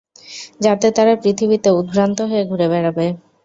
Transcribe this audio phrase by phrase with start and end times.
[0.61, 3.05] যাতে তারা পৃথিবীতে উদভ্রান্ত হয়ে ঘুরে বেড়াবে।